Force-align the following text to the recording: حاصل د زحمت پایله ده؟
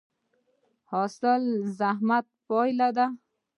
حاصل 0.91 1.41
د 1.63 1.67
زحمت 1.79 2.25
پایله 2.47 2.89
ده؟ 2.97 3.05